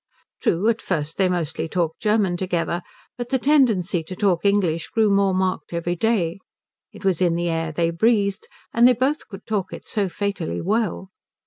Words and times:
True, 0.41 0.67
at 0.67 0.81
first 0.81 1.17
they 1.17 1.29
mostly 1.29 1.67
talked 1.69 2.01
German 2.01 2.35
together, 2.35 2.81
but 3.19 3.29
the 3.29 3.37
tendency 3.37 4.01
to 4.05 4.15
talk 4.15 4.43
English 4.47 4.87
grew 4.87 5.11
more 5.11 5.35
marked 5.35 5.73
every 5.73 5.95
day; 5.95 6.39
it 6.91 7.05
was 7.05 7.21
in 7.21 7.35
the 7.35 7.49
air 7.51 7.71
they 7.71 7.91
breathed, 7.91 8.47
and 8.73 8.87
they 8.87 8.93
both 8.93 9.27
could 9.27 9.45
talk 9.45 9.71
it 9.71 9.87
so 9.87 10.09
fatally 10.09 10.59
well. 10.59 11.11